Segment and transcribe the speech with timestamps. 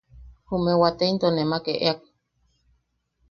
[0.47, 1.99] Jume wate into nemak eʼeak.